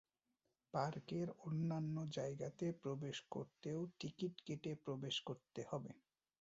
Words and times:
পার্কের 0.73 1.27
অন্যান্য 1.41 1.95
জায়গাতে 2.11 2.65
প্রবেশ 2.81 3.17
করতেও 3.31 3.79
টিকেট 3.99 4.33
কেটে 4.45 4.71
প্রবেশ 4.85 5.15
করতে 5.25 5.61
হবে। 5.69 5.91